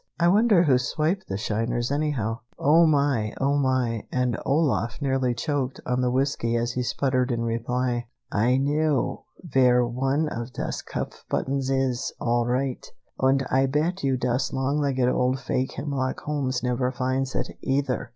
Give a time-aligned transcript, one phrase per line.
[0.19, 3.35] I wonder who swiped the shiners, anyhow." "Oh, my!
[3.39, 8.07] Oh, my!" and Olaf nearly choked on the whiskey as he spluttered in reply.
[8.31, 12.83] "Ay know vere one of das cuff buttons is, all right!
[13.19, 18.09] Und Ay bet you das long legged old fake Hemlock Holmes never finds it, either!